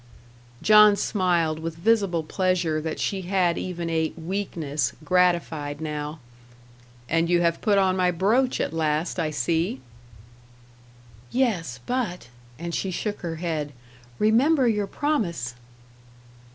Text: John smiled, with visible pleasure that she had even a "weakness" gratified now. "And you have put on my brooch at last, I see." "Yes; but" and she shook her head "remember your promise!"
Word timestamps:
John 0.63 0.95
smiled, 0.95 1.59
with 1.59 1.75
visible 1.75 2.23
pleasure 2.23 2.81
that 2.81 2.99
she 2.99 3.21
had 3.21 3.55
even 3.55 3.87
a 3.91 4.11
"weakness" 4.17 4.93
gratified 5.03 5.79
now. 5.79 6.17
"And 7.07 7.29
you 7.29 7.41
have 7.41 7.61
put 7.61 7.77
on 7.77 7.95
my 7.95 8.09
brooch 8.09 8.59
at 8.59 8.73
last, 8.73 9.19
I 9.19 9.29
see." 9.29 9.79
"Yes; 11.29 11.81
but" 11.85 12.29
and 12.57 12.73
she 12.73 12.89
shook 12.89 13.19
her 13.19 13.35
head 13.35 13.73
"remember 14.17 14.67
your 14.67 14.87
promise!" 14.87 15.53